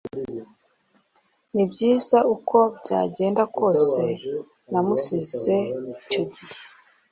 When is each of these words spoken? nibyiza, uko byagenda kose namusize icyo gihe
nibyiza, 1.53 2.17
uko 2.35 2.57
byagenda 2.77 3.43
kose 3.57 4.03
namusize 4.71 5.55
icyo 6.01 6.23
gihe 6.33 6.59